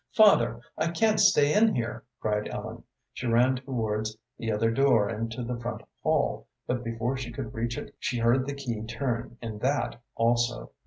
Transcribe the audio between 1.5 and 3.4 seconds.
in here," cried Ellen. She